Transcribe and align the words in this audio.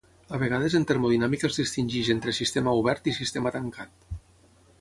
A 0.35 0.37
vegades 0.43 0.75
en 0.79 0.87
termodinàmica 0.91 1.51
es 1.51 1.59
distingeix 1.61 2.09
entre 2.15 2.35
sistema 2.39 2.73
obert 2.81 3.11
i 3.13 3.17
sistema 3.23 3.53
tancat. 3.59 4.13